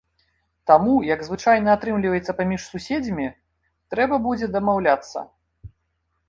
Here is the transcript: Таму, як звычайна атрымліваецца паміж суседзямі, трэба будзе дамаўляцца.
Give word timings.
Таму, 0.69 0.93
як 1.15 1.19
звычайна 1.27 1.75
атрымліваецца 1.77 2.35
паміж 2.39 2.63
суседзямі, 2.71 3.27
трэба 3.93 4.15
будзе 4.25 4.49
дамаўляцца. 4.57 5.19